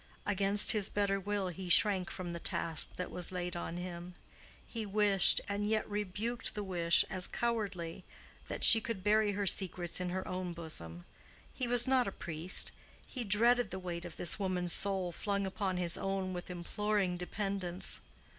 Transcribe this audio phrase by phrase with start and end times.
[0.25, 4.15] Against his better will he shrank from the task that was laid on him:
[4.65, 8.03] he wished, and yet rebuked the wish as cowardly,
[8.47, 11.05] that she could bury her secrets in her own bosom.
[11.53, 12.71] He was not a priest.
[13.05, 18.01] He dreaded the weight of this woman's soul flung upon his own with imploring dependence.